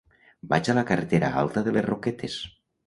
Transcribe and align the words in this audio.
Vaig 0.53 0.69
a 0.69 0.75
la 0.79 0.85
carretera 0.93 1.31
Alta 1.43 1.67
de 1.69 1.77
les 1.79 1.89
Roquetes. 1.93 2.45